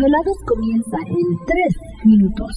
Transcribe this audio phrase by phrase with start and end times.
[0.00, 2.56] Desvelados comienza en 3 minutos.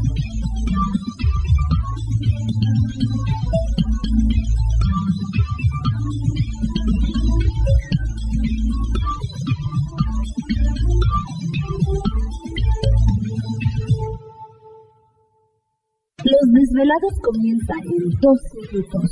[16.71, 18.39] Desvelados comienza en 2
[18.71, 19.11] minutos.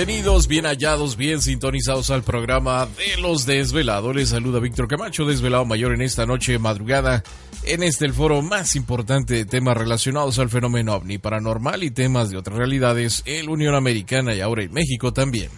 [0.00, 4.16] Bienvenidos, bien hallados, bien sintonizados al programa de los desvelados.
[4.16, 7.22] Les saluda Víctor Camacho, desvelado mayor en esta noche madrugada,
[7.64, 12.30] en este el foro más importante de temas relacionados al fenómeno ovni paranormal y temas
[12.30, 15.50] de otras realidades en la Unión Americana y ahora en México también.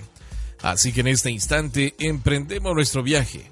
[0.61, 3.49] Así que en este instante emprendemos nuestro viaje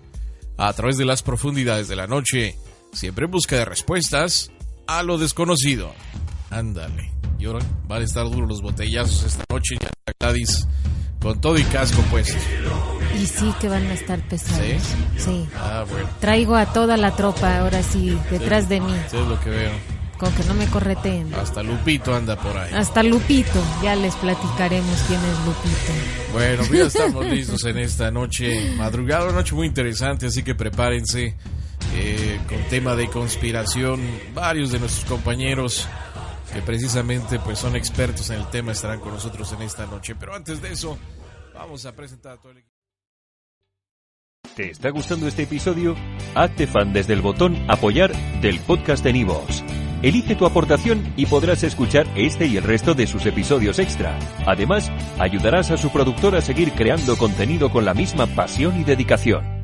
[0.57, 2.57] a través de las profundidades de la noche,
[2.93, 4.51] siempre en busca de respuestas
[4.89, 5.95] a lo desconocido.
[6.51, 7.13] Ándale.
[7.39, 9.77] Y ahora van a estar duros los botellazos esta noche.
[9.81, 10.67] Ya Gladys
[11.21, 12.39] con todo y casco puesto.
[13.19, 14.65] Y sí que van a estar pesados.
[14.65, 14.79] ¿Sí?
[15.19, 15.49] Sí.
[15.57, 16.09] Ah, bueno.
[16.21, 18.95] Traigo a toda la tropa ahora sí detrás de mí.
[19.07, 19.73] Eso es lo que veo.
[20.17, 21.33] Con que no me correteen.
[21.35, 22.73] Hasta Lupito anda por ahí.
[22.75, 23.63] Hasta Lupito.
[23.83, 25.93] Ya les platicaremos quién es Lupito.
[26.33, 30.55] Bueno, pues ya estamos listos en esta noche madrugada, una noche muy interesante, así que
[30.55, 31.37] prepárense
[31.95, 34.01] eh, con tema de conspiración.
[34.35, 35.89] Varios de nuestros compañeros
[36.53, 40.15] que precisamente pues son expertos en el tema estarán con nosotros en esta noche.
[40.15, 40.99] Pero antes de eso,
[41.55, 42.75] vamos a presentar a todo el equipo.
[44.57, 45.95] ¿Te está gustando este episodio?
[46.35, 49.63] Hazte fan desde el botón Apoyar del podcast de Nivos.
[50.03, 54.19] Elige tu aportación y podrás escuchar este y el resto de sus episodios extra.
[54.47, 59.60] Además, ayudarás a su productor a seguir creando contenido con la misma pasión y dedicación.